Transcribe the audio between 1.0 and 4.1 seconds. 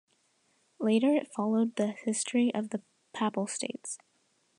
it followed the history of the Papal States.